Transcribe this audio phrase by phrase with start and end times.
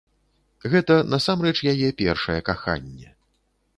[0.75, 3.09] Гэта насамрэч яе першае каханне.